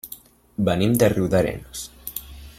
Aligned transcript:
Venim 0.69 0.95
de 1.03 1.11
Riudarenes. 1.13 1.85